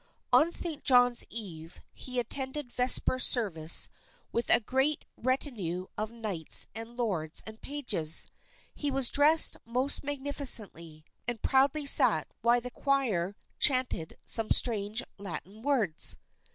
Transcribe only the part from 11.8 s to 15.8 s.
sat while the choir chanted some strange Latin